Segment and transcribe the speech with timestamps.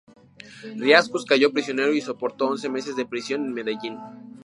[0.79, 3.97] Riascos cayó prisionero y soportó once meses de prisión en Medellín.